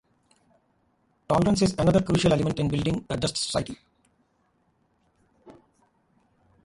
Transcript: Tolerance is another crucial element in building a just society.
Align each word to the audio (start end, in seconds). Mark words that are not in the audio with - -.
Tolerance 1.29 1.61
is 1.61 1.75
another 1.77 2.01
crucial 2.01 2.33
element 2.33 2.57
in 2.59 2.67
building 2.69 3.05
a 3.07 3.17
just 3.17 3.37
society. 3.37 3.77